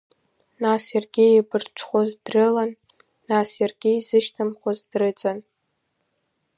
[0.63, 2.71] Нас иаргьы еибарҽхәоз дрылан,
[3.29, 5.39] нас иаргьы изышьҭымхуаз дрыҵан.